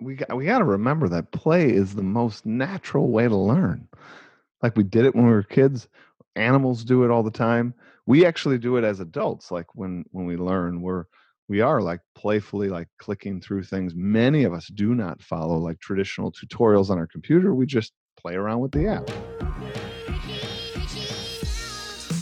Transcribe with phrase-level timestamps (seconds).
[0.00, 3.88] we got, we got to remember that play is the most natural way to learn.
[4.62, 5.88] Like we did it when we were kids.
[6.36, 7.74] Animals do it all the time.
[8.06, 9.50] We actually do it as adults.
[9.50, 11.04] Like when when we learn, we're
[11.48, 13.94] we are like playfully like clicking through things.
[13.94, 17.54] Many of us do not follow like traditional tutorials on our computer.
[17.54, 19.10] We just play around with the app.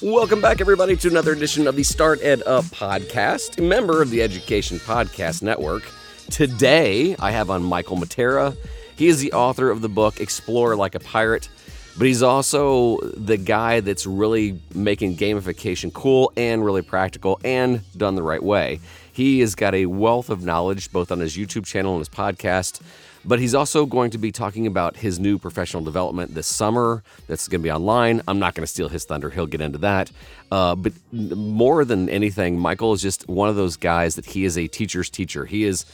[0.03, 4.11] Welcome back, everybody, to another edition of the Start Ed Up podcast, a member of
[4.11, 5.91] the Education Podcast Network.
[6.31, 8.57] Today, I have on Michael Matera.
[8.97, 11.49] He is the author of the book Explore Like a Pirate,
[11.97, 18.17] but he's also the guy that's really making gamification cool and really practical and done
[18.17, 18.81] the right way.
[19.13, 22.83] He has got a wealth of knowledge both on his YouTube channel and his podcast.
[23.25, 27.49] But he's also going to be talking about his new professional development this summer that's
[27.49, 28.23] going to be online.
[28.29, 29.31] I'm not going to steal his thunder.
[29.31, 30.13] He'll get into that.
[30.53, 34.57] Uh, but more than anything, Michael is just one of those guys that he is
[34.57, 35.45] a teacher's teacher.
[35.45, 35.87] He is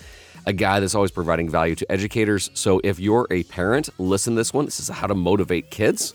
[0.46, 2.50] a guy that's always providing value to educators.
[2.54, 4.64] So if you're a parent, listen to this one.
[4.64, 6.14] This is how to motivate kids.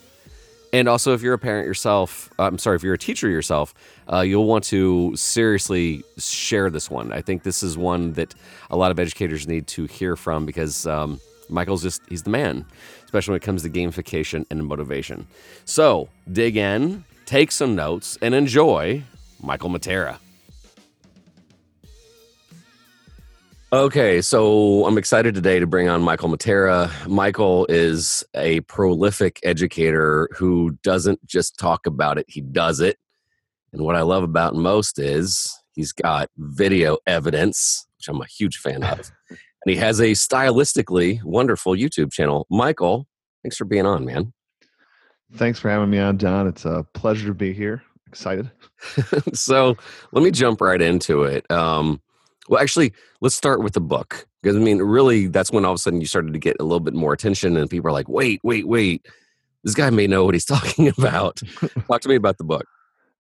[0.73, 3.73] And also, if you're a parent yourself, I'm sorry, if you're a teacher yourself,
[4.11, 7.13] uh, you'll want to seriously share this one.
[7.13, 8.35] I think this is one that
[8.69, 12.65] a lot of educators need to hear from because um, Michael's just, he's the man,
[13.05, 15.25] especially when it comes to gamification and motivation.
[15.63, 19.03] So dig in, take some notes, and enjoy
[19.41, 20.17] Michael Matera.
[23.73, 26.89] Okay, so I'm excited today to bring on Michael Matera.
[27.05, 32.97] Michael is a prolific educator who doesn't just talk about it, he does it.
[33.73, 38.55] And what I love about most is he's got video evidence, which I'm a huge
[38.55, 39.11] fan of.
[39.29, 42.47] and he has a stylistically wonderful YouTube channel.
[42.49, 43.05] Michael,
[43.43, 44.31] thanks for being on, man.
[45.33, 46.47] Thanks for having me on, John.
[46.47, 47.83] It's a pleasure to be here.
[48.07, 48.49] Excited.
[49.33, 49.75] so
[50.13, 51.51] let me jump right into it.
[51.51, 52.01] Um,
[52.47, 55.75] well, actually, let's start with the book because I mean, really, that's when all of
[55.75, 58.09] a sudden you started to get a little bit more attention, and people are like,
[58.09, 59.05] "Wait, wait, wait!
[59.63, 61.41] This guy may know what he's talking about."
[61.87, 62.65] Talk to me about the book.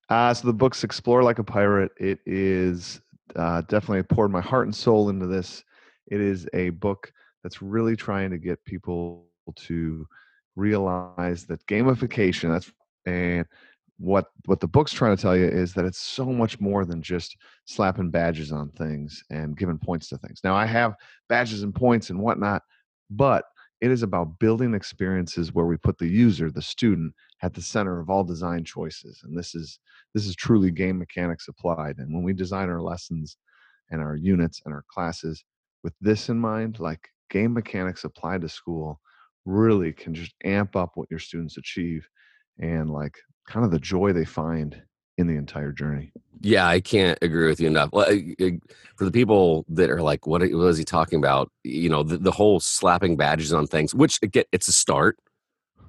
[0.09, 3.01] Uh, so the book's "Explore Like a Pirate." It is
[3.35, 5.63] uh, definitely poured my heart and soul into this.
[6.07, 7.11] It is a book
[7.43, 10.05] that's really trying to get people to
[10.55, 12.71] realize that gamification that's
[13.05, 13.45] and
[13.99, 17.01] what what the book's trying to tell you is that it's so much more than
[17.01, 17.35] just
[17.65, 20.39] slapping badges on things and giving points to things.
[20.43, 20.95] Now I have
[21.29, 22.61] badges and points and whatnot,
[23.09, 23.45] but
[23.81, 27.13] it is about building experiences where we put the user, the student,
[27.43, 29.21] at the center of all design choices.
[29.23, 29.79] And this is
[30.13, 31.97] this is truly game mechanics applied.
[31.97, 33.37] And when we design our lessons
[33.91, 35.43] and our units and our classes
[35.83, 38.99] with this in mind, like game mechanics applied to school
[39.45, 42.07] really can just amp up what your students achieve
[42.59, 43.15] and like
[43.47, 44.81] kind of the joy they find
[45.17, 46.11] in the entire journey.
[46.41, 47.89] Yeah, I can't agree with you enough.
[47.91, 48.05] Well,
[48.95, 52.19] for the people that are like, "What, what is he talking about?" You know, the,
[52.19, 55.17] the whole slapping badges on things, which again, it's a start.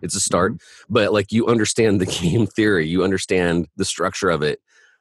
[0.00, 0.94] It's a start, mm-hmm.
[0.94, 4.60] but like you understand the game theory, you understand the structure of it,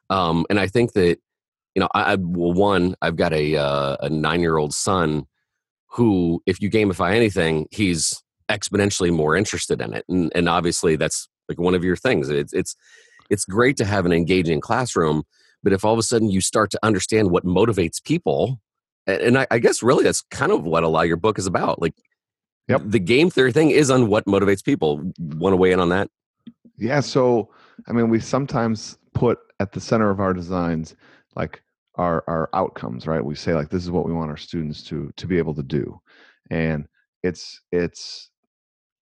[0.10, 1.20] um, and I think that
[1.76, 5.28] you know, I, I well, one, I've got a uh, a nine year old son
[5.92, 11.30] who, if you gamify anything, he's exponentially more interested in it, and, and obviously that's
[11.50, 12.30] like one of your things.
[12.30, 12.76] It's it's
[13.30, 15.24] it's great to have an engaging classroom,
[15.64, 18.62] but if all of a sudden you start to understand what motivates people,
[19.06, 21.48] and I, I guess really that's kind of what a lot of your book is
[21.48, 21.82] about.
[21.82, 21.94] Like,
[22.68, 22.82] yep.
[22.86, 25.12] the game theory thing is on what motivates people.
[25.20, 26.10] Want to weigh in on that?
[26.78, 27.00] Yeah.
[27.00, 27.50] So,
[27.88, 30.96] I mean, we sometimes put at the center of our designs
[31.36, 31.62] like
[31.96, 33.24] our our outcomes, right?
[33.24, 35.64] We say like this is what we want our students to to be able to
[35.64, 36.00] do,
[36.50, 36.88] and
[37.24, 38.30] it's it's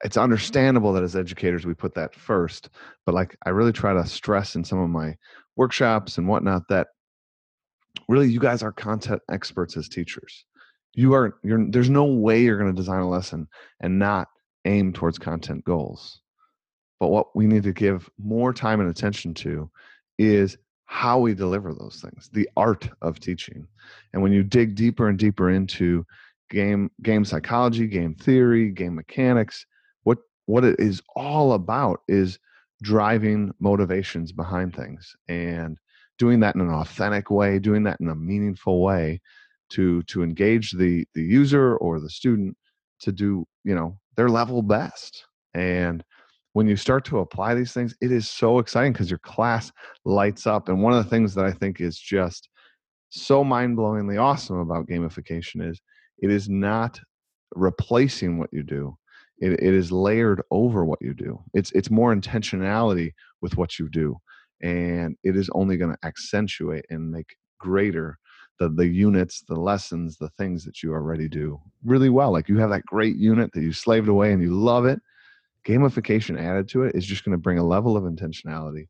[0.05, 2.69] it's understandable that as educators we put that first
[3.05, 5.16] but like i really try to stress in some of my
[5.57, 6.88] workshops and whatnot that
[8.07, 10.45] really you guys are content experts as teachers.
[10.93, 13.47] You are you're there's no way you're going to design a lesson
[13.81, 14.27] and not
[14.66, 16.22] aim towards content goals.
[16.99, 19.69] But what we need to give more time and attention to
[20.17, 23.67] is how we deliver those things the art of teaching.
[24.13, 26.05] And when you dig deeper and deeper into
[26.49, 29.66] game game psychology game theory game mechanics
[30.46, 32.40] what it is all about is
[32.82, 35.78] driving motivations behind things and
[36.18, 39.20] doing that in an authentic way doing that in a meaningful way
[39.70, 42.56] to to engage the the user or the student
[43.00, 45.26] to do you know their level best.
[45.53, 46.03] And
[46.53, 49.72] when you start to apply these things it is so exciting because your class
[50.06, 50.70] lights up.
[50.70, 52.50] And one of the things that i think is just
[53.09, 55.82] so mind-blowingly awesome about gamification is
[56.20, 57.00] it is not
[57.56, 58.97] replacing what you do
[59.40, 63.11] it, it is layered over what you do it's it's more intentionality
[63.41, 64.16] with what you do
[64.61, 68.17] and it is only going to accentuate and make greater
[68.59, 72.32] the the units, the lessons, the things that you already do really well.
[72.32, 74.99] Like you have that great unit that you slaved away and you love it.
[75.66, 78.87] Gamification added to it is just going to bring a level of intentionality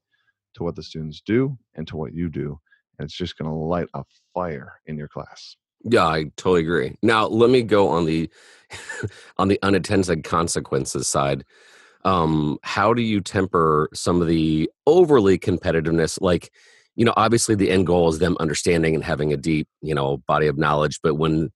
[0.55, 2.59] to what the students do and to what you do,
[2.97, 4.03] and it's just going to light a
[4.33, 5.55] fire in your class.
[5.87, 6.97] Yeah, I totally agree.
[7.01, 8.29] Now, let me go on the
[9.37, 11.45] on the unintended consequences side.
[12.05, 16.19] Um, how do you temper some of the overly competitiveness?
[16.21, 16.51] Like,
[16.95, 20.17] you know, obviously the end goal is them understanding and having a deep, you know,
[20.27, 20.99] body of knowledge.
[21.03, 21.49] But when, you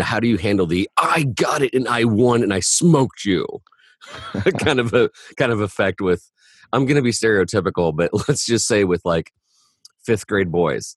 [0.00, 3.24] know, how do you handle the "I got it and I won and I smoked
[3.24, 3.46] you"
[4.58, 6.30] kind of a kind of effect with?
[6.72, 9.32] I'm going to be stereotypical, but let's just say with like
[10.06, 10.96] fifth grade boys.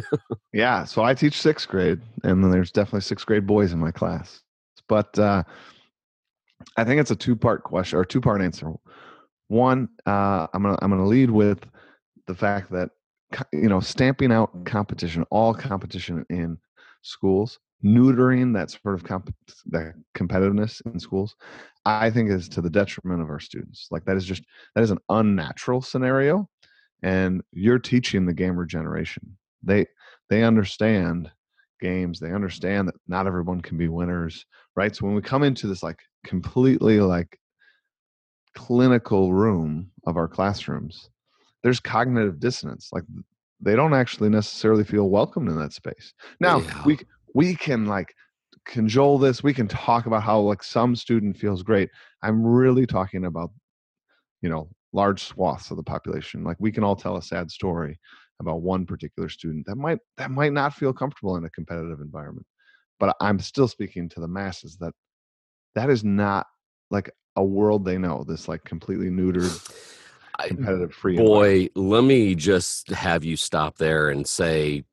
[0.52, 3.92] yeah, so I teach sixth grade, and then there's definitely sixth grade boys in my
[3.92, 4.42] class.
[4.88, 5.44] But uh,
[6.76, 8.72] I think it's a two part question or two part answer.
[9.46, 11.60] One, uh, I'm gonna I'm gonna lead with
[12.26, 12.90] the fact that
[13.52, 16.58] you know stamping out competition, all competition in
[17.02, 19.34] schools, neutering that sort of comp-
[19.66, 21.36] that competitiveness in schools,
[21.84, 23.88] I think is to the detriment of our students.
[23.90, 24.42] Like that is just
[24.74, 26.48] that is an unnatural scenario
[27.02, 29.36] and you're teaching the gamer generation.
[29.62, 29.86] They
[30.30, 31.30] they understand
[31.80, 34.94] games they understand that not everyone can be winners right?
[34.94, 37.38] So when we come into this like completely like
[38.54, 41.10] clinical room of our classrooms
[41.62, 43.04] there's cognitive dissonance like
[43.60, 46.14] they don't actually necessarily feel welcomed in that space.
[46.40, 46.82] Now yeah.
[46.84, 46.98] we
[47.34, 48.14] we can like
[48.64, 51.90] cajole this we can talk about how like some student feels great.
[52.22, 53.50] I'm really talking about
[54.42, 57.98] you know large swaths of the population like we can all tell a sad story
[58.40, 62.46] about one particular student that might that might not feel comfortable in a competitive environment
[62.98, 64.92] but i'm still speaking to the masses that
[65.74, 66.46] that is not
[66.90, 69.52] like a world they know this like completely neutered
[70.46, 74.84] competitive free boy let me just have you stop there and say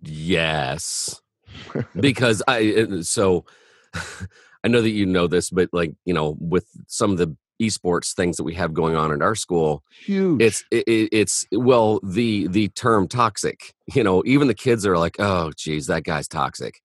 [0.00, 1.20] yes
[2.00, 3.44] because i uh, so
[4.64, 8.14] i know that you know this but like you know with some of the esports
[8.14, 10.42] things that we have going on in our school huge.
[10.42, 15.16] it's it, it's well the the term toxic you know even the kids are like
[15.18, 16.80] oh geez that guy's toxic.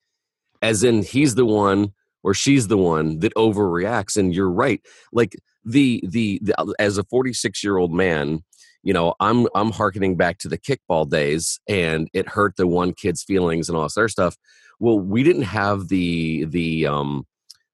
[0.62, 1.94] As in he's the one
[2.24, 4.82] or she's the one that overreacts and you're right
[5.14, 8.44] like the the, the uh, as a 46 year old man
[8.84, 12.94] you know i'm i'm harkening back to the kickball days and it hurt the one
[12.94, 14.36] kid's feelings and all this other stuff.
[14.80, 17.26] Well we didn't have the the um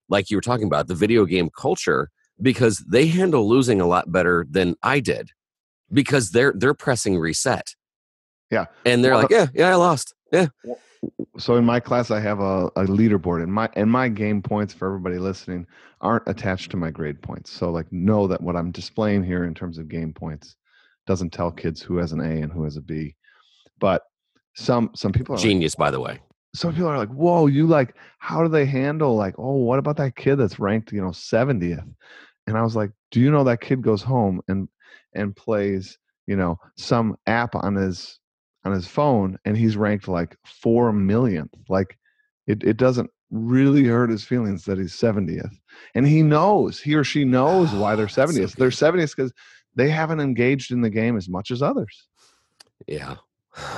[0.09, 2.09] like you were talking about the video game culture
[2.42, 5.30] because they handle losing a lot better than I did
[5.92, 7.76] because they're they're pressing reset.
[8.52, 8.66] Yeah.
[8.86, 10.14] And they're well, like, yeah, yeah, I lost.
[10.32, 10.48] Yeah.
[11.38, 14.74] So in my class I have a, a leaderboard and my and my game points
[14.74, 15.68] for everybody listening
[16.02, 17.52] aren't attached to my grade points.
[17.52, 20.56] So like know that what I'm displaying here in terms of game points
[21.08, 23.16] doesn't tell kids who has an A and who has a B.
[23.80, 24.04] But
[24.56, 26.20] some some people genius like, by the way
[26.56, 29.98] some people are like, whoa, you like, how do they handle like, oh, what about
[29.98, 31.86] that kid that's ranked, you know, 70th?
[32.47, 34.68] And I was like, do you know that kid goes home and
[35.13, 35.97] and plays,
[36.27, 38.19] you know, some app on his
[38.65, 41.53] on his phone and he's ranked like four millionth.
[41.69, 41.97] Like
[42.47, 45.53] it, it doesn't really hurt his feelings that he's 70th.
[45.94, 48.51] And he knows, he or she knows why they're 70th.
[48.51, 49.33] So they're 70th because
[49.75, 52.07] they haven't engaged in the game as much as others.
[52.88, 53.15] Yeah.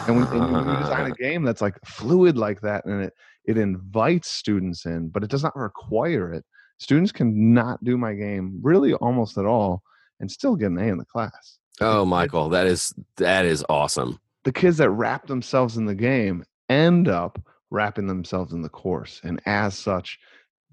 [0.08, 3.14] And when, and you design a game that's like fluid like that and it
[3.46, 6.44] it invites students in, but it does not require it.
[6.78, 9.82] Students can not do my game really almost at all
[10.20, 11.60] and still get an A in the class.
[11.80, 14.20] Oh, Michael, that is that is awesome.
[14.44, 19.22] The kids that wrap themselves in the game end up wrapping themselves in the course,
[19.24, 20.18] and as such,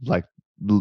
[0.04, 0.24] like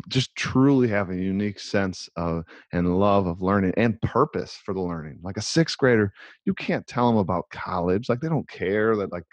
[0.08, 4.82] just truly have a unique sense of and love of learning and purpose for the
[4.82, 5.20] learning.
[5.24, 6.14] Like a sixth grader,
[6.46, 8.08] you can't tell them about college.
[8.08, 9.26] Like they don't care that like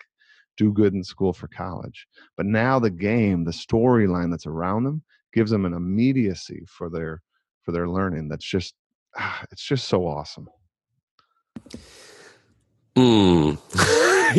[0.56, 2.06] do good in school for college.
[2.37, 7.22] But now the game, the storyline that's around them gives them an immediacy for their
[7.62, 8.75] for their learning that's just
[9.18, 10.49] ah, it's just so awesome.
[12.96, 13.58] Mm.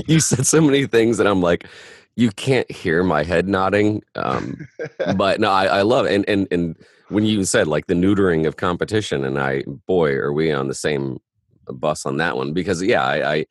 [0.07, 1.67] you said so many things and I'm like
[2.15, 4.01] you can't hear my head nodding.
[4.15, 4.67] Um,
[5.15, 6.13] but no, I, I love it.
[6.13, 6.75] And, and, and
[7.10, 10.74] when you said like the neutering of competition and I, boy, are we on the
[10.74, 11.19] same
[11.67, 13.45] bus on that one because yeah, I, I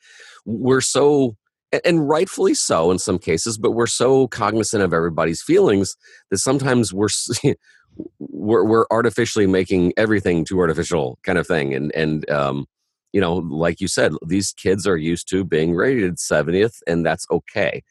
[0.45, 1.37] we're so,
[1.85, 5.97] and rightfully so in some cases, but we're so cognizant of everybody's feelings
[6.31, 7.09] that sometimes we're,
[8.19, 11.75] we're, we're artificially making everything too artificial kind of thing.
[11.75, 12.67] And, and, um,
[13.13, 17.27] you know, like you said, these kids are used to being rated 70th and that's
[17.31, 17.83] okay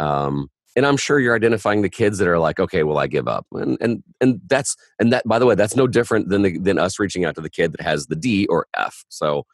[0.00, 3.28] um, and I'm sure you're identifying the kids that are like, okay, well, I give
[3.28, 6.58] up, and and and that's and that by the way, that's no different than the,
[6.58, 9.04] than us reaching out to the kid that has the D or F.
[9.08, 9.46] So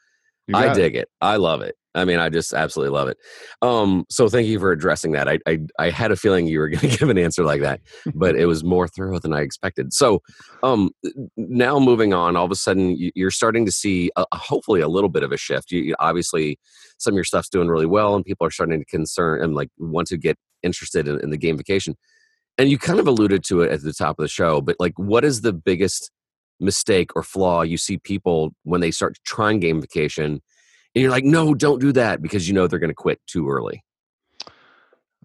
[0.54, 1.02] I dig it.
[1.02, 1.08] it.
[1.20, 1.74] I love it.
[1.96, 3.16] I mean, I just absolutely love it.
[3.62, 5.28] Um, so thank you for addressing that.
[5.28, 7.80] I, I, I had a feeling you were going to give an answer like that,
[8.14, 9.94] but it was more thorough than I expected.
[9.94, 10.20] So
[10.62, 10.90] um,
[11.38, 15.08] now moving on, all of a sudden you're starting to see a, hopefully a little
[15.08, 15.72] bit of a shift.
[15.72, 16.58] You, obviously,
[16.98, 19.70] some of your stuff's doing really well, and people are starting to concern and like
[19.78, 21.94] want to get interested in, in the gamification.
[22.58, 24.98] And you kind of alluded to it at the top of the show, but like,
[24.98, 26.10] what is the biggest
[26.60, 30.40] mistake or flaw you see people when they start trying gamification?
[30.96, 33.50] and you're like, no, don't do that because you know they're going to quit too
[33.50, 33.84] early?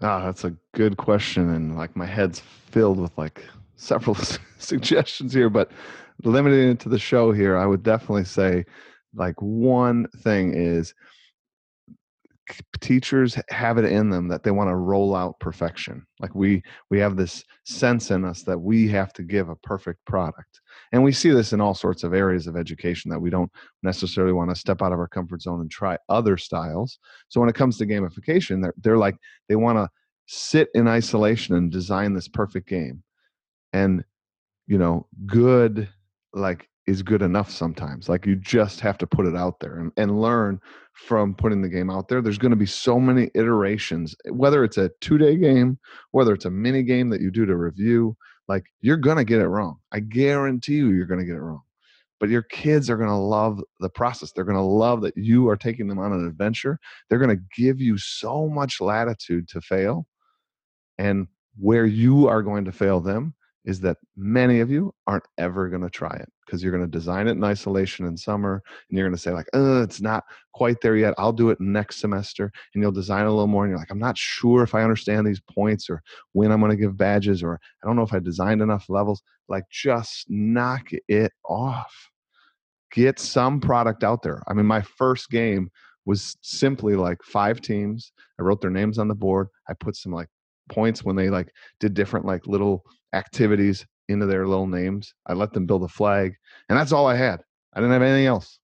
[0.02, 3.46] Ah, that's a good question, and like my head's filled with like
[3.78, 4.16] several
[4.58, 5.72] suggestions here, but
[6.26, 8.66] limiting it to the show here, I would definitely say
[9.16, 10.94] like one thing is
[12.80, 17.00] teachers have it in them that they want to roll out perfection like we we
[17.00, 20.60] have this sense in us that we have to give a perfect product
[20.92, 23.52] and we see this in all sorts of areas of education that we don't
[23.84, 27.50] necessarily want to step out of our comfort zone and try other styles so when
[27.50, 29.16] it comes to gamification they're, they're like
[29.48, 29.88] they want to
[30.28, 33.04] sit in isolation and design this perfect game
[33.74, 34.04] and
[34.68, 35.88] you know good
[36.34, 38.10] like is good enough sometimes.
[38.10, 40.60] Like you just have to put it out there and, and learn
[40.94, 42.22] from putting the game out there.
[42.22, 45.80] There's going to be so many iterations, eh, whether it's a two day game,
[46.12, 48.18] whether it's a mini game that you do to review,
[48.50, 49.78] like you're going to get it wrong.
[49.94, 51.62] I guarantee you, you're going to get it wrong.
[52.20, 54.32] But your kids are going to love the process.
[54.32, 56.78] They're going to love that you are taking them on an adventure.
[57.10, 60.06] They're going to give you so much latitude to fail.
[61.00, 63.34] And where you are going to fail them
[63.66, 66.98] is that many of you aren't ever going to try it because you're going to
[66.98, 70.26] design it in isolation in summer and you're going to say like oh it's not
[70.54, 73.72] quite there yet i'll do it next semester and you'll design a little more and
[73.72, 76.02] you're like i'm not sure if i understand these points or
[76.34, 79.24] when i'm going to give badges or i don't know if i designed enough levels
[79.52, 81.94] like just knock it off.
[82.92, 84.42] Get some product out there.
[84.48, 85.70] I mean my first game
[86.06, 88.12] was simply like five teams.
[88.40, 89.50] I wrote their names on the board.
[89.70, 90.30] I put some like
[90.70, 95.14] points when they like did different like little activities into their little names.
[95.26, 96.36] I let them build a flag,
[96.70, 97.42] and that's all I had.
[97.74, 98.60] I didn't have anything else.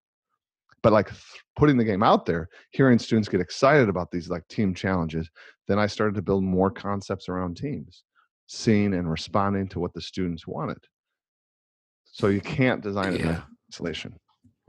[0.83, 1.11] But like
[1.55, 5.29] putting the game out there, hearing students get excited about these like team challenges,
[5.67, 8.03] then I started to build more concepts around teams,
[8.47, 10.77] seeing and responding to what the students wanted.
[12.05, 13.29] So you can't design it yeah.
[13.29, 14.15] in isolation.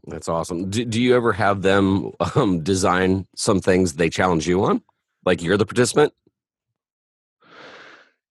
[0.06, 0.70] That's awesome.
[0.70, 4.82] Do, do you ever have them um, design some things they challenge you on?
[5.24, 6.12] Like you're the participant?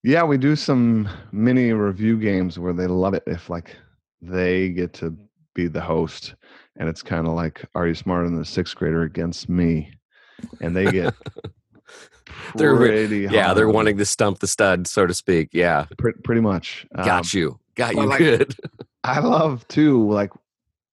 [0.04, 3.76] Yeah, we do some mini review games where they love it if like
[4.22, 5.16] they get to
[5.54, 6.34] be the host
[6.76, 9.92] and it's kind of like are you smarter than the sixth grader against me?
[10.60, 11.14] And they get
[12.54, 15.86] they're pretty yeah they're wanting to stump the stud so to speak yeah.
[15.96, 18.54] Pretty, pretty much got um, you got you like, good.
[19.04, 20.30] I love too like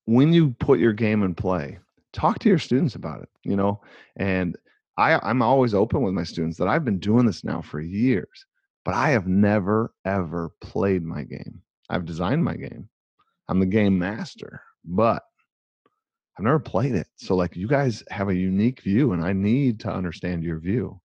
[0.06, 1.78] when you put your game in play
[2.14, 3.82] talk to your students about it you know?
[4.16, 4.58] And
[4.98, 8.46] i i'm always open with my students that i've been doing this now for years
[8.86, 11.62] but I have never, ever played my game.
[11.90, 12.88] I've designed my game.
[13.50, 15.24] I'm the game master, but
[16.38, 17.08] I've never played it.
[17.16, 21.02] So, like, you guys have a unique view, and I need to understand your view.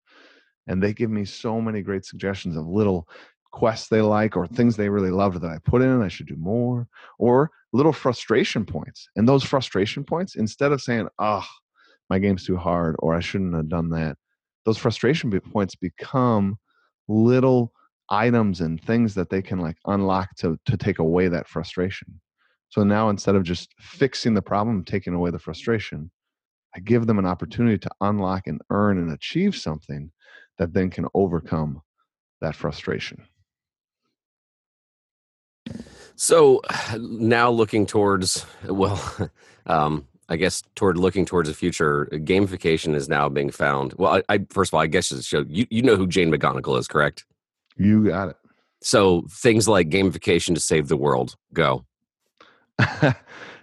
[0.66, 3.08] And they give me so many great suggestions of little
[3.50, 6.36] quests they like or things they really loved that I put in, I should do
[6.36, 6.86] more,
[7.18, 9.08] or little frustration points.
[9.16, 11.46] And those frustration points, instead of saying, oh,
[12.08, 14.16] my game's too hard, or I shouldn't have done that,
[14.64, 16.58] those frustration points become
[17.10, 17.72] little
[18.08, 22.20] items and things that they can like unlock to to take away that frustration.
[22.68, 26.10] So now instead of just fixing the problem, taking away the frustration,
[26.74, 30.12] I give them an opportunity to unlock and earn and achieve something
[30.58, 31.82] that then can overcome
[32.40, 33.26] that frustration.
[36.14, 36.62] So
[36.98, 39.30] now looking towards, well,
[39.66, 43.94] um, I guess toward looking towards the future, gamification is now being found.
[43.98, 46.32] Well, I, I first of all, I guess it's show you you know who Jane
[46.32, 47.24] McGonigal is, correct?
[47.76, 48.36] You got it.
[48.82, 51.84] So things like gamification to save the world, go.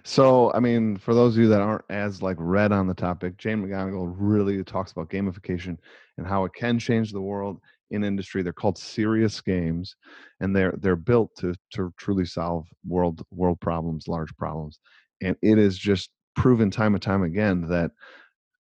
[0.04, 3.36] so, I mean, for those of you that aren't as like read on the topic,
[3.38, 5.78] Jane McGonigal really talks about gamification
[6.18, 7.60] and how it can change the world
[7.90, 8.42] in industry.
[8.42, 9.96] They're called serious games,
[10.40, 14.78] and they're they're built to to truly solve world world problems, large problems.
[15.20, 17.90] And it is just proven time and time again that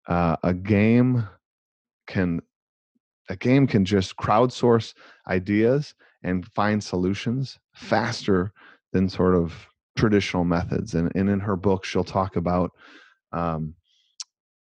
[0.08, 1.28] uh, a game
[2.06, 2.40] can
[3.28, 4.94] a game can just crowdsource
[5.28, 8.50] ideas and find solutions faster
[8.94, 9.54] than sort of
[9.94, 12.70] traditional methods and, and in her book she'll talk about
[13.32, 13.74] um,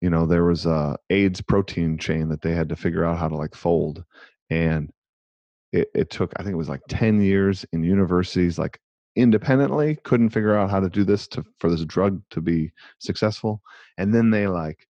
[0.03, 3.29] you know there was a aids protein chain that they had to figure out how
[3.29, 4.05] to like fold
[4.51, 4.93] and
[5.73, 8.79] it, it took i think it was like 10 years in universities like
[9.17, 13.61] independently couldn't figure out how to do this to for this drug to be successful.
[13.97, 14.87] And then they like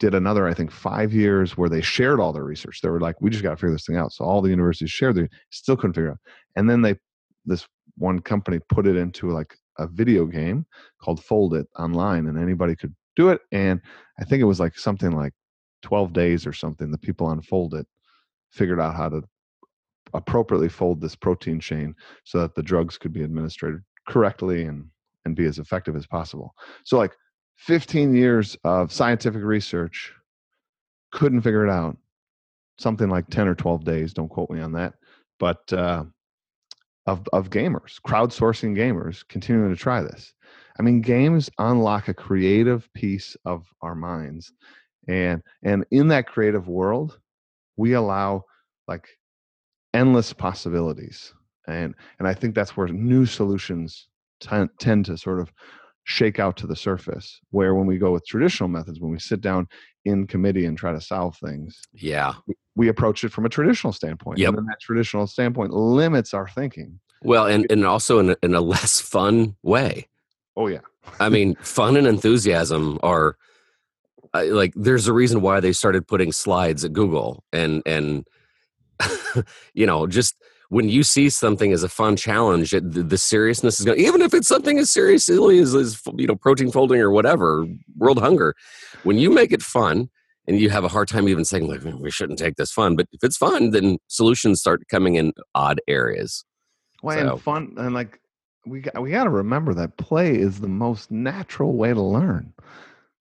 [0.00, 2.80] did another i think five years where they shared all their research.
[2.80, 4.12] They were like we just got to figure this thing out.
[4.12, 6.18] So all the universities shared they still couldn't figure out.
[6.56, 6.96] And then they
[7.44, 10.66] this one company put it into like a video game
[11.00, 13.40] called Foldit online and anybody could do it.
[13.52, 13.80] And
[14.20, 15.32] i think it was like something like
[15.82, 17.84] 12 days or something the people on Foldit
[18.50, 19.22] figured out how to
[20.14, 24.86] appropriately fold this protein chain so that the drugs could be administered correctly and
[25.24, 26.54] and be as effective as possible.
[26.84, 27.12] So like
[27.56, 30.12] 15 years of scientific research
[31.12, 31.96] couldn't figure it out.
[32.78, 34.94] Something like 10 or 12 days don't quote me on that
[35.38, 36.04] but uh,
[37.06, 40.32] of of gamers crowdsourcing gamers continuing to try this.
[40.78, 44.52] I mean games unlock a creative piece of our minds
[45.08, 47.18] and and in that creative world
[47.76, 48.44] we allow
[48.86, 49.08] like
[49.94, 51.32] endless possibilities
[51.66, 54.08] and and i think that's where new solutions
[54.40, 55.52] t- tend to sort of
[56.04, 59.40] shake out to the surface where when we go with traditional methods when we sit
[59.40, 59.66] down
[60.06, 62.32] in committee and try to solve things yeah.
[62.76, 64.54] we approach it from a traditional standpoint yep.
[64.54, 66.98] and that traditional standpoint limits our thinking.
[67.22, 70.08] Well and and also in a, in a less fun way.
[70.56, 70.80] Oh yeah.
[71.20, 73.36] I mean fun and enthusiasm are
[74.32, 78.26] uh, like there's a reason why they started putting slides at google and and
[79.74, 80.34] you know, just
[80.70, 83.98] when you see something as a fun challenge, it, the, the, seriousness is going.
[83.98, 88.18] Even if it's something as seriously as, as you know, protein folding or whatever, world
[88.18, 88.54] hunger,
[89.02, 90.10] when you make it fun
[90.46, 93.06] and you have a hard time even saying like we shouldn't take this fun, but
[93.12, 96.44] if it's fun, then solutions start coming in odd areas.
[97.02, 97.32] Well, so.
[97.32, 98.20] and fun and like
[98.66, 102.52] we got, we got to remember that play is the most natural way to learn.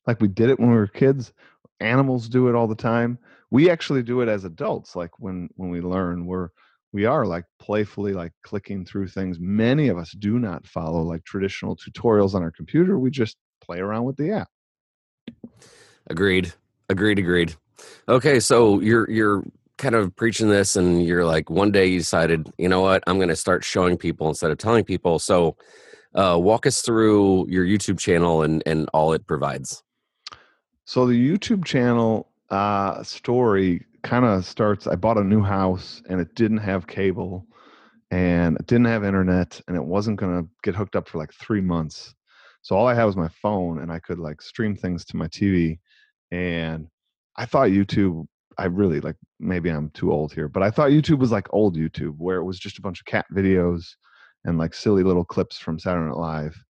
[0.05, 1.33] Like we did it when we were kids.
[1.79, 3.17] Animals do it all the time.
[3.51, 6.49] We actually do it as adults like when when we learn we're
[6.93, 9.39] we are like playfully like clicking through things.
[9.39, 13.79] Many of us do not follow like traditional tutorials on our computer we just play
[13.79, 14.47] around with the app.
[16.07, 16.53] Agreed.
[16.89, 17.55] Agreed agreed.
[18.09, 19.43] Okay so you're you're
[19.77, 23.03] kind of preaching this and you're like one day you decided you know what?
[23.05, 25.19] I'm going to start showing people instead of telling people.
[25.19, 25.55] So
[26.15, 29.83] uh, walk us through your youtube channel and and all it provides
[30.87, 34.87] so the youtube channel uh, story kind of starts.
[34.87, 37.45] I bought a new house and it didn't have cable
[38.09, 41.61] and it didn't have internet and it wasn't to get hooked up for like three
[41.61, 42.15] months.
[42.61, 45.27] So all I had was my phone and I could like stream things to my
[45.27, 45.79] TV.
[46.31, 46.87] And
[47.35, 48.25] I thought YouTube,
[48.57, 51.75] I really like, maybe I'm too old here, but I thought YouTube was like old
[51.75, 53.85] YouTube where it was just a bunch of cat videos
[54.45, 56.63] and like silly little clips from Saturday Night Live.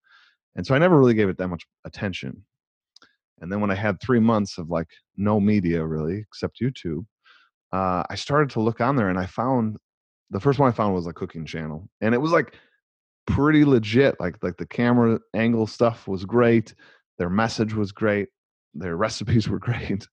[0.55, 2.43] And so I never really gave it that much attention.
[3.39, 7.05] And then when I had three months of like no media really except YouTube,
[7.71, 9.77] uh, I started to look on there and I found
[10.29, 12.53] the first one I found was a cooking channel, and it was like
[13.25, 14.19] pretty legit.
[14.19, 16.73] Like like the camera angle stuff was great,
[17.17, 18.29] their message was great,
[18.73, 20.07] their recipes were great,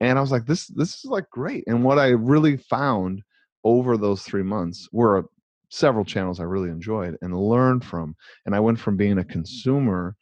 [0.00, 1.64] and I was like, this this is like great.
[1.66, 3.22] And what I really found
[3.64, 5.26] over those three months were
[5.70, 8.14] several channels I really enjoyed and learned from,
[8.46, 10.16] and I went from being a consumer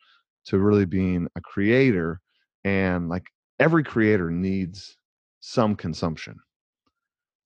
[0.47, 2.21] to really being a creator
[2.67, 3.29] and like
[3.61, 4.97] every creator needs
[5.41, 6.37] some consumption.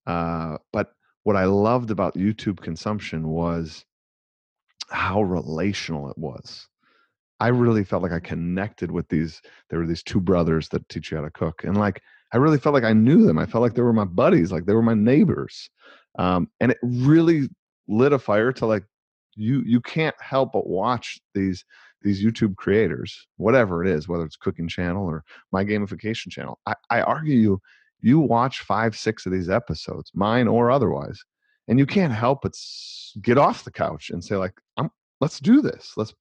[0.06, 0.92] Uh, but
[1.24, 3.84] what i loved about youtube consumption was
[4.88, 6.66] how relational it was.
[7.38, 11.10] I really felt like i connected with these there were these two brothers that teach
[11.10, 12.00] you how to cook and like
[12.32, 13.38] i really felt like i knew them.
[13.38, 15.68] I felt like they were my buddies like they were my neighbors.
[16.18, 17.48] Um, and it really
[17.86, 18.84] lit a fire to like
[19.36, 21.64] you you can't help but watch these
[22.02, 26.74] these YouTube creators, whatever it is, whether it's cooking channel or my gamification channel, I,
[26.90, 27.60] I argue you,
[28.00, 31.22] you watch five, six of these episodes, mine or otherwise,
[31.68, 32.54] and you can't help but
[33.22, 35.92] get off the couch and say like, I'm, let's do this.
[35.96, 36.14] Let's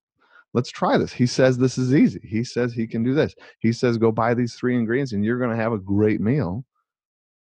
[0.54, 1.14] let's try this.
[1.14, 2.22] He says this is easy.
[2.24, 3.34] He says he can do this.
[3.60, 6.66] He says go buy these three ingredients and you're going to have a great meal.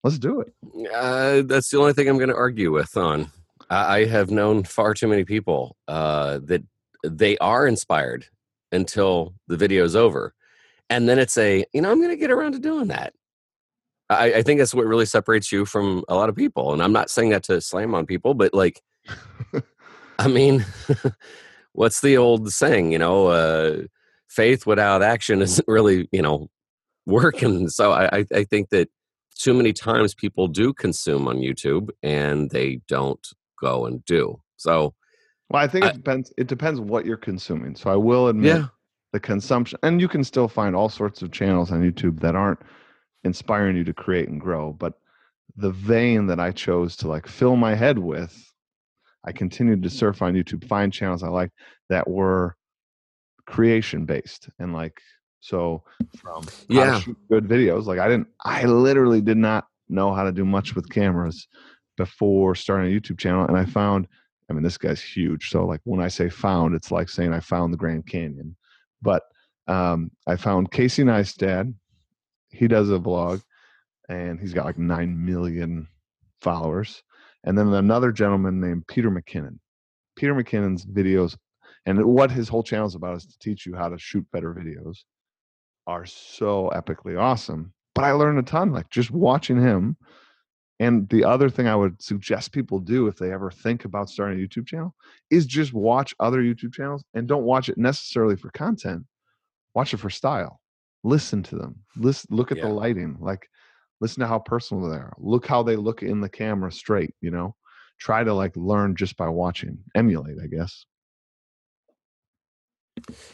[0.03, 0.53] Let's do it.
[0.93, 3.31] Uh, that's the only thing I'm going to argue with on.
[3.69, 6.63] I have known far too many people uh, that
[7.03, 8.25] they are inspired
[8.71, 10.33] until the video is over.
[10.89, 13.13] And then it's a, you know, I'm going to get around to doing that.
[14.09, 16.71] I, I, think that's what really separates you from a lot of people.
[16.71, 18.81] And I'm not saying that to slam on people, but like,
[20.19, 20.65] I mean,
[21.73, 23.81] what's the old saying, you know, uh,
[24.29, 26.47] faith without action isn't really, you know,
[27.05, 27.69] working.
[27.69, 28.89] So I, I think that
[29.37, 33.25] too many times people do consume on YouTube and they don't
[33.61, 34.41] go and do.
[34.57, 34.93] So
[35.49, 36.33] well, I think it depends.
[36.37, 37.75] It depends what you're consuming.
[37.75, 38.67] So I will admit yeah.
[39.13, 42.59] the consumption, and you can still find all sorts of channels on YouTube that aren't
[43.23, 44.73] inspiring you to create and grow.
[44.73, 44.93] But
[45.55, 48.51] the vein that I chose to like fill my head with,
[49.25, 51.53] I continued to surf on YouTube, find channels I liked
[51.89, 52.57] that were
[53.45, 54.99] creation based and like
[55.39, 55.83] so
[56.17, 56.99] from Yeah.
[57.29, 57.85] good videos.
[57.85, 61.47] Like I didn't, I literally did not know how to do much with cameras
[61.95, 64.09] before starting a YouTube channel, and I found.
[64.49, 65.49] I mean, this guy's huge.
[65.49, 68.55] So like when I say found, it's like saying I found the Grand Canyon.
[69.01, 69.23] But
[69.67, 71.73] um, I found Casey Neistat.
[72.49, 73.41] He does a vlog,
[74.09, 75.87] and he's got like nine million
[76.41, 77.03] followers.
[77.43, 79.59] And then another gentleman named Peter McKinnon.
[80.15, 81.37] Peter McKinnon's videos,
[81.85, 84.53] and what his whole channel is about is to teach you how to shoot better
[84.53, 85.03] videos,
[85.85, 87.71] are so epically awesome.
[87.93, 89.95] But I learned a ton, like just watching him.
[90.79, 94.39] And the other thing I would suggest people do if they ever think about starting
[94.39, 94.93] a YouTube channel
[95.31, 99.03] is just watch other YouTube channels and don't watch it necessarily for content.
[99.73, 100.59] Watch it for style.
[101.03, 101.77] Listen to them.
[101.95, 102.67] Listen, look at Yeah.
[102.67, 103.17] the lighting.
[103.19, 103.47] Like,
[104.01, 105.13] listen to how personal they are.
[105.17, 107.15] Look how they look in the camera straight.
[107.21, 107.55] You know,
[107.99, 109.79] try to like learn just by watching.
[109.95, 110.85] Emulate, I guess.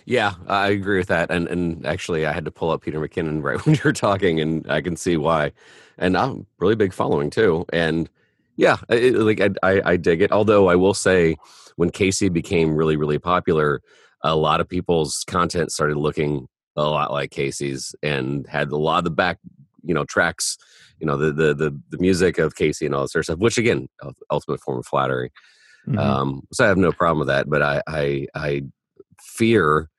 [0.06, 1.32] Yeah, I agree with that.
[1.32, 4.40] And and actually, I had to pull up Peter McKinnon right when you were talking,
[4.40, 5.52] and I can see why.
[5.98, 7.66] And I'm really big following too.
[7.72, 8.10] And
[8.56, 10.32] yeah, it, like I, I I dig it.
[10.32, 11.36] Although I will say,
[11.76, 13.82] when Casey became really really popular,
[14.22, 19.00] a lot of people's content started looking a lot like Casey's, and had a lot
[19.00, 19.40] of the back
[19.84, 20.58] you know tracks,
[21.00, 23.40] you know the the the, the music of Casey and all this sort of stuff.
[23.40, 23.88] Which again,
[24.32, 25.32] ultimate form of flattery.
[25.88, 26.00] Mhm.
[26.00, 28.62] Um, so I have no problem with that, but I I, I
[29.22, 29.90] fear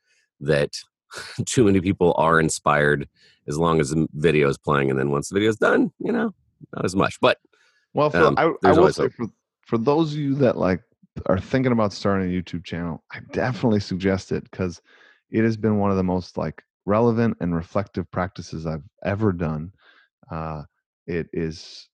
[0.40, 0.70] that
[1.46, 3.08] too many people are inspired
[3.46, 6.12] as long as the video is playing, and then once the video is done, you
[6.12, 6.34] know,
[6.74, 7.20] not as much.
[7.20, 7.38] But
[7.92, 9.26] Well, for, Um, I, I will say for
[9.66, 10.82] for those of you that like
[11.26, 14.80] are thinking about starting a YouTube channel, I definitely suggest it because
[15.30, 19.72] it has been one of the most like relevant and reflective practices I've ever done.
[20.30, 20.62] Uh,
[21.06, 21.88] it is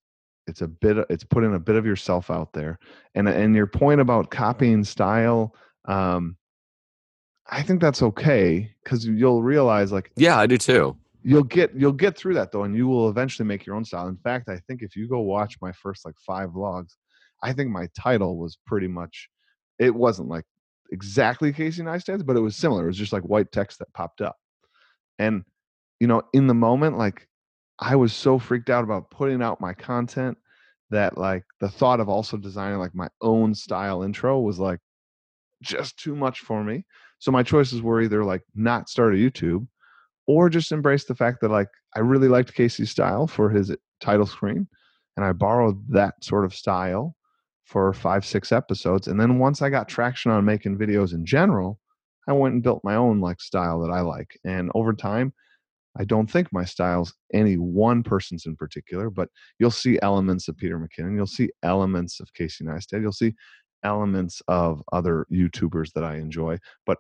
[0.47, 2.79] it's a bit it's putting a bit of yourself out there,
[3.15, 5.55] and and your point about copying style.
[5.87, 6.37] Um,
[7.51, 10.97] I think that's okay because you'll realize like yeah, I do too.
[11.23, 14.09] you'll get you'll get through that though and you will eventually make your own style.
[14.09, 16.95] In fact i think if you go watch my first like five vlogs
[17.43, 19.29] i think my title was pretty much
[19.79, 20.45] it wasn't like
[20.93, 22.85] exactly casey neistat's but it was similar.
[22.85, 24.37] It was just like white text that popped up.
[25.19, 25.45] And
[26.01, 27.29] you know in the moment like
[27.79, 30.39] i was so freaked out about putting out my content
[30.91, 34.81] that like the thought of also designing like my own style intro was like
[35.63, 36.85] just too much for me
[37.21, 39.67] so my choices were either like not start a youtube
[40.27, 44.27] or just embrace the fact that like I really liked Casey's style for his title
[44.27, 44.69] screen,
[45.17, 47.17] and I borrowed that sort of style
[47.65, 49.09] for five six episodes.
[49.09, 51.81] And then once I got traction on making videos in general,
[52.29, 54.39] I went and built my own like style that I like.
[54.45, 55.33] And over time,
[55.99, 59.29] I don't think my style's any one person's in particular, but
[59.59, 63.35] you'll see elements of Peter McKinnon, you'll see elements of Casey Neistat, you'll see
[63.83, 66.99] elements of other YouTubers that I enjoy, but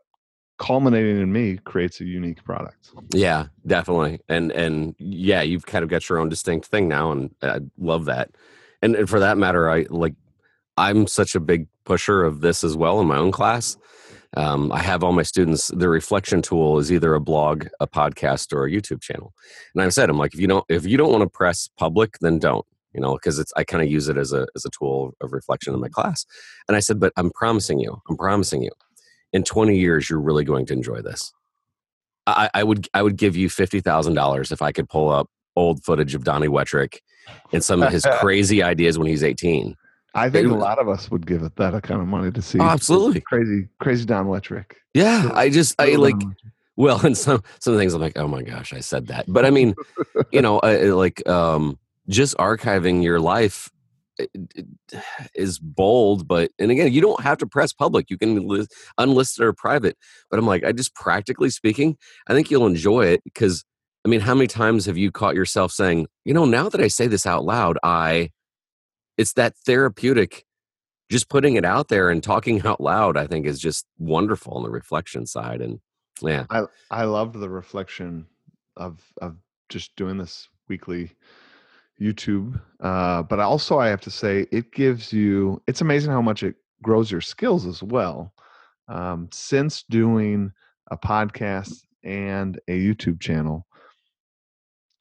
[0.60, 2.90] culminating in me creates a unique product.
[3.12, 4.20] Yeah, definitely.
[4.28, 8.04] And and yeah, you've kind of got your own distinct thing now, and I love
[8.04, 8.30] that.
[8.82, 10.14] And, and for that matter, I like
[10.76, 13.76] I'm such a big pusher of this as well in my own class.
[14.36, 15.68] Um, I have all my students.
[15.68, 19.32] The reflection tool is either a blog, a podcast, or a YouTube channel.
[19.74, 22.18] And I've said, I'm like, if you don't, if you don't want to press public,
[22.20, 22.66] then don't.
[22.92, 25.32] You know, because it's I kind of use it as a as a tool of
[25.32, 26.26] reflection in my class.
[26.68, 28.72] And I said, but I'm promising you, I'm promising you,
[29.32, 31.32] in 20 years, you're really going to enjoy this.
[32.26, 35.28] I, I would I would give you fifty thousand dollars if I could pull up
[35.56, 36.98] old footage of Donnie Wettrick
[37.52, 39.76] and some of his crazy ideas when he's 18.
[40.14, 42.42] I think It a lot of us would give it that kind of money to
[42.42, 42.58] see.
[42.58, 43.20] Oh, absolutely.
[43.20, 44.72] crazy, crazy Don Wettrick.
[44.92, 46.16] Yeah, I just I like
[46.76, 49.26] well, and some some things I'm like, oh my gosh, I said that.
[49.28, 49.74] But I mean,
[50.32, 53.70] you know, I, I like um, just archiving your life
[55.34, 58.10] is bold, but and again, you don't have to press public.
[58.10, 59.96] You can list, unlisted or private.
[60.30, 61.96] But I'm like, I just practically speaking,
[62.28, 63.64] I think you'll enjoy it because
[64.04, 66.88] I mean, how many times have you caught yourself saying, you know, now that I
[66.88, 68.30] say this out loud, I
[69.16, 70.44] it's that therapeutic.
[71.10, 74.62] Just putting it out there and talking out loud, I think, is just wonderful on
[74.62, 75.60] the reflection side.
[75.60, 75.80] And
[76.22, 78.26] yeah, I I loved the reflection
[78.76, 79.36] of of
[79.68, 81.10] just doing this weekly
[82.00, 82.60] YouTube.
[82.80, 85.62] Uh, but also, I have to say, it gives you.
[85.66, 88.32] It's amazing how much it grows your skills as well.
[88.88, 90.52] Um, since doing
[90.90, 93.66] a podcast and a YouTube channel,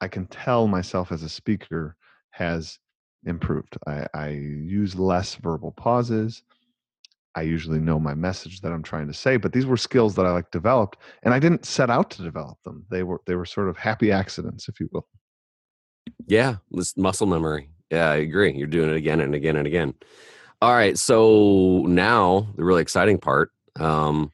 [0.00, 1.96] I can tell myself as a speaker
[2.30, 2.78] has
[3.24, 3.76] improved.
[3.86, 6.42] I, I use less verbal pauses.
[7.34, 10.26] I usually know my message that I'm trying to say, but these were skills that
[10.26, 12.84] I like developed, and I didn't set out to develop them.
[12.90, 15.06] They were they were sort of happy accidents, if you will.
[16.26, 17.70] Yeah, this muscle memory.
[17.90, 18.52] Yeah, I agree.
[18.52, 19.94] You're doing it again and again and again.
[20.62, 20.98] All right.
[20.98, 23.50] So now the really exciting part.
[23.78, 24.30] Um,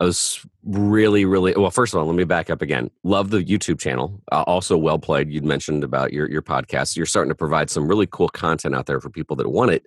[0.00, 1.70] I was really, really well.
[1.70, 2.90] First of all, let me back up again.
[3.04, 4.20] Love the YouTube channel.
[4.30, 5.30] Uh, also, well played.
[5.30, 6.96] You'd mentioned about your your podcast.
[6.96, 9.86] You're starting to provide some really cool content out there for people that want it.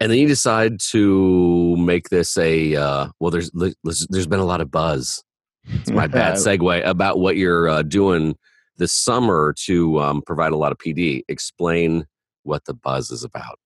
[0.00, 3.30] And then you decide to make this a uh, well.
[3.30, 3.50] There's
[3.84, 5.22] there's been a lot of buzz.
[5.64, 8.36] It's my bad segue about what you're uh, doing
[8.80, 11.22] this summer to um, provide a lot of PD.
[11.28, 12.06] Explain
[12.42, 13.60] what the buzz is about.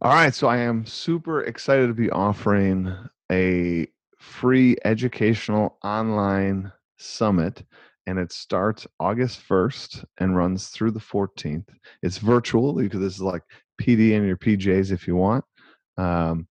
[0.00, 2.92] All right, so I am super excited to be offering
[3.30, 3.86] a
[4.18, 7.62] free educational online summit
[8.06, 11.68] and it starts August 1st and runs through the 14th.
[12.02, 13.42] It's virtual because this is like
[13.80, 15.44] PD in your PJs if you want.
[15.98, 16.46] Um,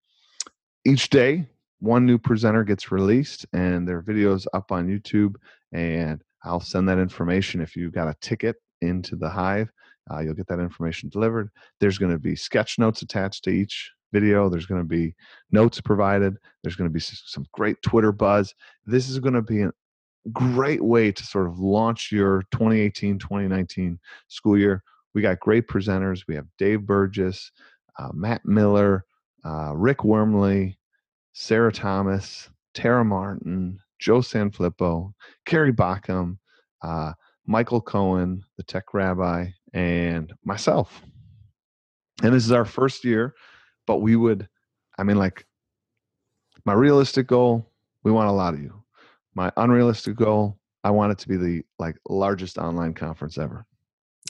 [0.86, 1.48] each day,
[1.80, 5.36] one new presenter gets released and their videos up on YouTube.
[5.72, 9.70] And I'll send that information if you got a ticket into the Hive.
[10.12, 11.50] Uh, you'll get that information delivered.
[11.80, 14.48] There's going to be sketch notes attached to each video.
[14.50, 15.16] There's going to be
[15.52, 16.38] notes provided.
[16.64, 18.54] There's going to be some great Twitter buzz.
[18.86, 19.72] This is going to be a
[20.32, 24.84] great way to sort of launch your 2018 2019 school year.
[25.14, 26.24] We got great presenters.
[26.28, 27.52] We have Dave Burgess,
[27.98, 29.06] uh, Matt Miller,
[29.44, 30.76] uh, Rick Wormeli,
[31.34, 35.14] Sarah Thomas, Tara Martin, Joe Sanfelippo,
[35.46, 36.38] Carrie Baughcum,
[36.82, 37.14] uh,
[37.46, 41.02] Michael Cohen, the tech rabbi, and myself.
[42.24, 43.36] And this is our first year,
[43.86, 44.48] but we would,
[44.98, 45.46] I mean, like,
[46.66, 47.72] my realistic goal,
[48.04, 48.84] we want a lot of you.
[49.36, 53.66] My unrealistic goal, I want it to be the like largest online conference ever.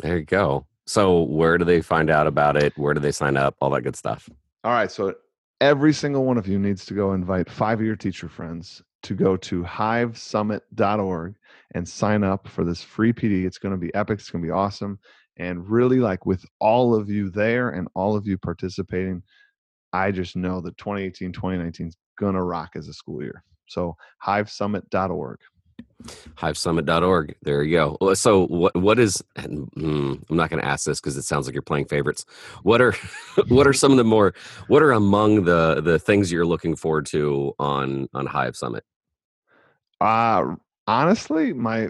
[0.01, 0.65] There you go.
[0.87, 2.77] So where do they find out about it?
[2.77, 3.55] Where do they sign up?
[3.61, 4.29] All that good stuff.
[4.63, 4.91] All right.
[4.91, 5.15] So
[5.61, 9.15] every single one of you needs to go invite five of your teacher friends to
[9.15, 11.35] go to hivesummit.org
[11.73, 13.45] and sign up for this free PD.
[13.45, 14.19] It's going to be epic.
[14.19, 14.99] It's going to be awesome
[15.37, 19.21] and really like with all of you there and all of you participating
[19.91, 23.43] i just know that 2018 2019 is gonna rock as a school year.
[23.67, 25.39] So hivesummit.org
[26.35, 28.13] hivesummit.org there you go.
[28.13, 31.53] So what what is mm, i'm not going to ask this because it sounds like
[31.53, 32.25] you're playing favorites.
[32.63, 32.93] What are
[33.47, 34.33] what are some of the more
[34.67, 38.83] what are among the the things you're looking forward to on on hive summit
[40.01, 40.55] uh
[40.87, 41.89] honestly my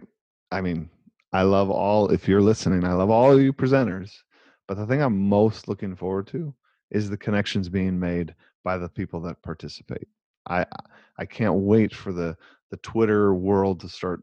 [0.51, 0.89] i mean
[1.35, 4.13] I love all, if you're listening, I love all you presenters.
[4.69, 6.55] But the thing I'm most looking forward to
[6.91, 10.07] is the connections being made by the people that participate.
[10.47, 10.65] I
[11.17, 12.37] I can't wait for the
[12.71, 14.21] the Twitter world to start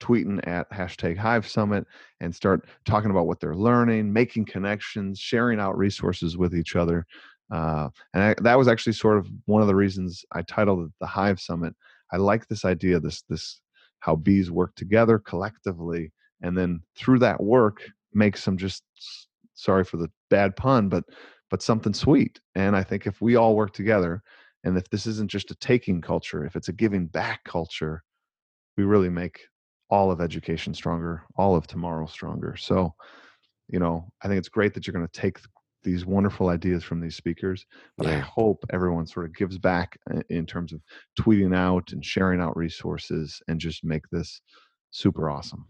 [0.00, 1.86] tweeting at hashtag Hive Summit
[2.20, 7.06] and start talking about what they're learning, making connections, sharing out resources with each other.
[7.52, 10.92] Uh, and I, that was actually sort of one of the reasons I titled it
[10.98, 11.74] the Hive Summit.
[12.12, 13.60] I like this idea, this this
[14.00, 16.12] how bees work together collectively
[16.42, 17.80] and then through that work
[18.12, 18.82] make some just
[19.54, 21.04] sorry for the bad pun but
[21.50, 22.38] but something sweet.
[22.54, 24.22] And i think if we all work together
[24.62, 28.02] and if this isn't just a taking culture if it's a giving back culture
[28.76, 29.40] we really make
[29.88, 32.56] all of education stronger all of tomorrow stronger.
[32.56, 32.92] So
[33.68, 35.38] you know i think it's great that you're going to take
[35.84, 37.66] these wonderful ideas from these speakers
[37.96, 38.16] but yeah.
[38.16, 40.80] i hope everyone sort of gives back uh, in terms of
[41.20, 44.40] tweeting out and sharing out resources and just make this
[44.90, 45.66] super awesome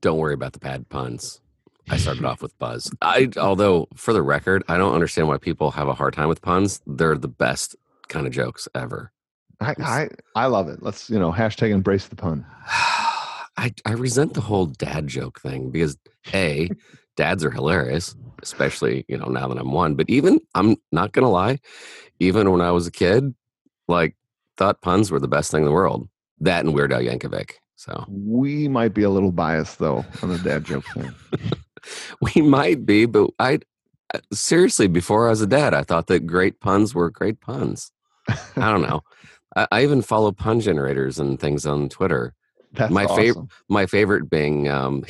[0.00, 1.40] don't worry about the bad puns.
[1.88, 2.90] I started off with buzz.
[3.02, 6.42] I although for the record, I don't understand why people have a hard time with
[6.42, 6.80] puns.
[6.86, 7.76] They're the best
[8.08, 9.12] kind of jokes ever.
[9.60, 10.82] I I, I love it.
[10.82, 12.46] Let's you know hashtag embrace the pun.
[13.56, 15.96] I I resent the whole dad joke thing because
[16.32, 16.70] a
[17.20, 19.94] dads are hilarious, especially you know now that I'm one.
[19.94, 21.58] But even I'm not gonna lie,
[22.18, 23.34] even when I was a kid,
[23.88, 24.16] like
[24.56, 26.08] thought puns were the best thing in the world.
[26.38, 27.52] That and Weird Al Yankovic.
[27.76, 31.14] So we might be a little biased though on the dad joke thing.
[32.34, 33.60] we might be, but I
[34.14, 37.92] uh, seriously before I was a dad, I thought that great puns were great puns.
[38.28, 39.02] I don't know.
[39.56, 42.34] I, I, even follow pun generators and things on Twitter.
[42.72, 43.16] That's my awesome.
[43.16, 43.48] favorite.
[43.68, 45.04] My favorite being um,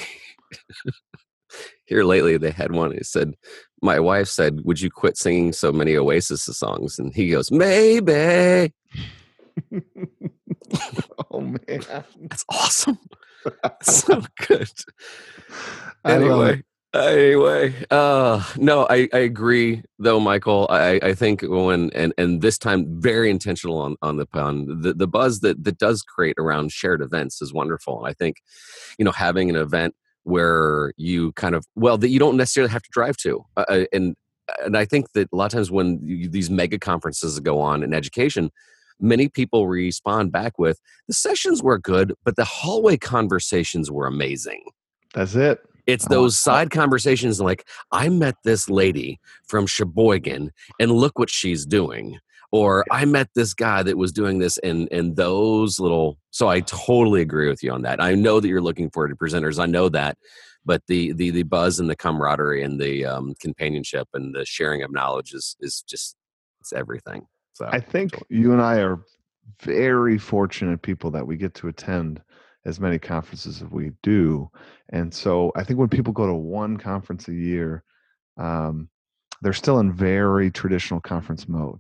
[1.91, 2.39] here lately.
[2.39, 2.93] They had one.
[2.93, 3.35] It said,
[3.83, 8.73] "My wife said, would you quit singing so many Oasis songs?" And he goes, "Maybe."
[11.31, 12.99] oh man, that's awesome.
[13.63, 14.71] that's so good.
[16.05, 16.63] Anyway,
[16.95, 20.67] anyway, uh, no, I, I agree though, Michael.
[20.71, 24.81] I, I think when and and this time very intentional on on the pun.
[24.83, 27.99] The the buzz that that does create around shared events is wonderful.
[27.99, 28.37] and I think,
[28.99, 32.83] you know, having an event where you kind of well that you don't necessarily have
[32.83, 34.17] to drive to, uh, uh and
[34.65, 37.83] and I think that a lot of times when you, these mega conferences go on
[37.83, 38.51] in education,
[39.01, 44.63] many people respond back with the sessions were good, but the hallway conversations were amazing.
[45.15, 45.61] That's it.
[45.87, 51.67] It's those side conversations like, I met this lady from Sheboygan and look what she's
[51.67, 52.19] doing.
[52.53, 56.61] Or I met this guy that was doing this and and those little so I
[56.61, 58.03] totally agree with you on that.
[58.03, 59.61] I know that you're looking forward to presenters.
[59.61, 60.19] I know that.
[60.65, 64.83] But the the the buzz and the camaraderie and the um, companionship and the sharing
[64.83, 66.17] of knowledge is is just
[66.61, 67.27] it's everything.
[67.55, 69.01] So I think you and I are
[69.63, 72.21] very fortunate people that we get to attend
[72.65, 74.51] as many conferences as we do.
[74.91, 77.83] And so I think when people go to one conference a year,
[78.37, 78.89] um,
[79.41, 81.79] they're still in very traditional conference mode.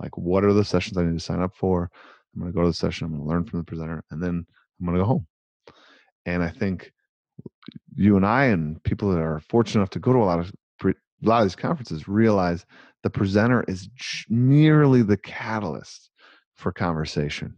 [0.00, 1.90] Like, what are the sessions I need to sign up for?
[2.34, 4.22] I'm going to go to the session, I'm going to learn from the presenter, and
[4.22, 4.46] then
[4.80, 5.26] I'm going to go home.
[6.26, 6.92] And I think
[7.94, 10.52] you and I and people that are fortunate enough to go to a lot of
[10.82, 12.64] a lot of these conferences realize
[13.02, 13.90] the presenter is
[14.30, 16.10] merely the catalyst
[16.56, 17.54] for conversation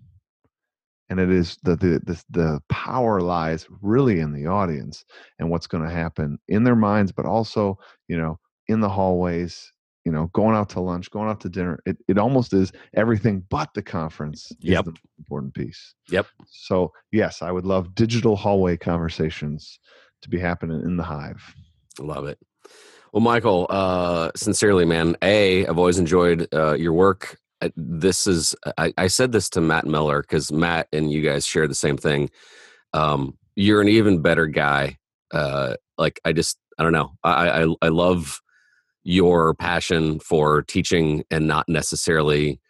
[1.09, 5.05] and it is the the the, the power lies really in the audience
[5.39, 7.79] and what's going to happen in their minds but also
[8.09, 9.72] you know in the hallways
[10.05, 13.45] you know going out to lunch going out to dinner it, it almost is everything
[13.51, 14.87] but the conference Yep.
[14.89, 16.27] is the important piece Yep.
[16.49, 19.79] so yes i would love digital hallway conversations
[20.23, 21.55] to be happening in the hive
[21.99, 22.39] Love it.
[23.13, 27.39] Well, Michael, uh, sincerely, man, A, I've always enjoyed uh, your work.
[27.61, 31.45] Uh, This is, I, I said this to Matt Miller because Matt and you guys
[31.47, 32.31] share the same thing.
[32.95, 34.97] Um, you're an even better guy.
[35.31, 37.13] Uh, like, I just, I don't know.
[37.23, 38.41] I, I, I love
[39.05, 42.61] your passion for teaching and not necessarily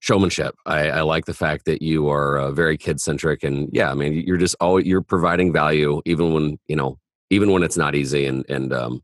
[0.00, 0.54] showmanship.
[0.64, 3.94] I, I like the fact that you are uh, very kid centric and yeah, I
[3.94, 6.98] mean, you're just always, you're providing value even when, you know,
[7.30, 9.02] even when it's not easy and and um,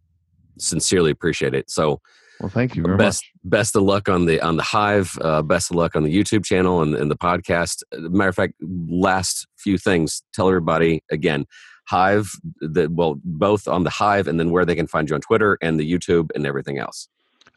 [0.59, 1.71] sincerely appreciate it.
[1.71, 2.01] So
[2.41, 5.19] well thank you very best much best of luck on the on the Hive.
[5.21, 7.83] Uh, best of luck on the YouTube channel and, and the podcast.
[7.93, 10.23] Matter of fact, last few things.
[10.33, 11.47] Tell everybody again.
[11.87, 15.21] Hive, the, well, both on the Hive and then where they can find you on
[15.21, 17.09] Twitter and the YouTube and everything else.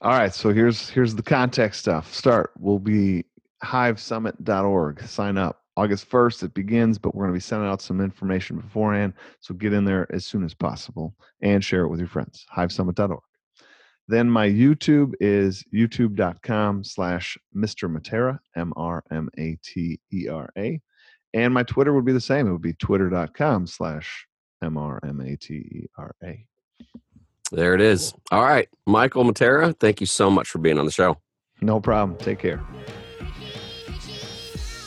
[0.01, 2.13] All right, so here's here's the context stuff.
[2.13, 3.25] Start will be
[3.63, 5.01] hivesummit.org.
[5.03, 5.61] Sign up.
[5.75, 9.53] August 1st it begins, but we're going to be sending out some information beforehand, so
[9.53, 12.47] get in there as soon as possible and share it with your friends.
[12.55, 13.21] hivesummit.org.
[14.07, 17.91] Then my YouTube is youtube.com slash Mr.
[17.93, 19.21] Matera, M-R-M-A-T-E-R-A.
[21.37, 22.47] And my Twitter would be the same.
[22.47, 24.25] It would be twitter.com slash
[24.63, 26.45] M-R-M-A-T-E-R-A.
[27.51, 28.11] There it is.
[28.31, 31.17] All right, Michael Matera, thank you so much for being on the show.
[31.61, 32.17] No problem.
[32.17, 32.59] Take care.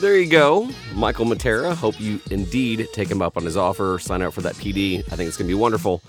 [0.01, 1.73] There you go, Michael Matera.
[1.73, 4.01] Hope you indeed take him up on his offer.
[4.01, 4.99] Sign up for that PD.
[5.13, 6.03] I think it's going to be wonderful.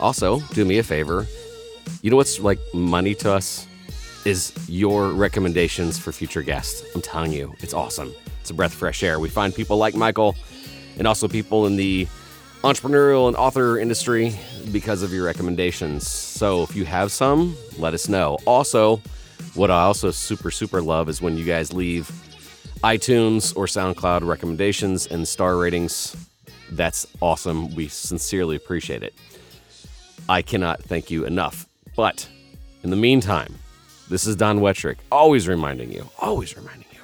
[0.00, 1.26] Also, do me a favor.
[2.00, 3.66] You know what's like money to us?
[4.24, 6.84] Is your recommendations for future guests.
[6.94, 8.14] I'm telling you, it's awesome.
[8.40, 9.18] It's a breath of fresh air.
[9.18, 10.36] We find people like Michael
[10.96, 12.06] and also people in the
[12.62, 14.38] entrepreneurial and author industry
[14.70, 16.06] because of your recommendations.
[16.06, 18.38] So if you have some, let us know.
[18.46, 19.00] Also,
[19.54, 22.08] what I also super, super love is when you guys leave
[22.84, 26.16] iTunes or SoundCloud recommendations and star ratings.
[26.70, 27.74] That's awesome.
[27.74, 29.14] We sincerely appreciate it.
[30.28, 31.66] I cannot thank you enough.
[31.96, 32.28] But
[32.84, 33.58] in the meantime,
[34.12, 37.00] this is Don Wettrick, always reminding you, always reminding you,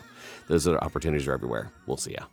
[0.46, 1.72] those opportunities are everywhere.
[1.86, 2.24] We'll see ya.